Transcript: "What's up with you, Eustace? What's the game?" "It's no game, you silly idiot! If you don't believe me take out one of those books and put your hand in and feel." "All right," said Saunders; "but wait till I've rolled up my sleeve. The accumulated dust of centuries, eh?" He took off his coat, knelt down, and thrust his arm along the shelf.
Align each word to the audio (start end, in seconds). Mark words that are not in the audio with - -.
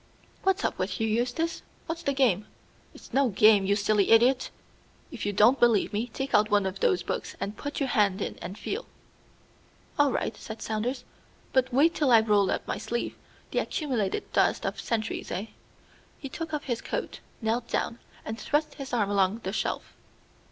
"What's 0.41 0.65
up 0.65 0.79
with 0.79 0.99
you, 0.99 1.07
Eustace? 1.07 1.61
What's 1.85 2.01
the 2.01 2.13
game?" 2.13 2.47
"It's 2.91 3.13
no 3.13 3.29
game, 3.29 3.65
you 3.67 3.75
silly 3.75 4.09
idiot! 4.09 4.49
If 5.11 5.27
you 5.27 5.31
don't 5.31 5.59
believe 5.59 5.93
me 5.93 6.07
take 6.07 6.33
out 6.33 6.49
one 6.49 6.65
of 6.65 6.79
those 6.79 7.03
books 7.03 7.35
and 7.39 7.55
put 7.55 7.79
your 7.79 7.89
hand 7.89 8.19
in 8.19 8.35
and 8.39 8.57
feel." 8.57 8.87
"All 9.99 10.11
right," 10.11 10.35
said 10.35 10.59
Saunders; 10.63 11.03
"but 11.53 11.71
wait 11.71 11.93
till 11.93 12.09
I've 12.11 12.29
rolled 12.29 12.49
up 12.49 12.67
my 12.67 12.79
sleeve. 12.79 13.13
The 13.51 13.59
accumulated 13.59 14.33
dust 14.33 14.65
of 14.65 14.79
centuries, 14.81 15.29
eh?" 15.29 15.45
He 16.17 16.29
took 16.29 16.51
off 16.51 16.63
his 16.63 16.81
coat, 16.81 17.19
knelt 17.39 17.67
down, 17.67 17.99
and 18.25 18.39
thrust 18.39 18.73
his 18.81 18.93
arm 18.93 19.11
along 19.11 19.41
the 19.43 19.53
shelf. 19.53 19.93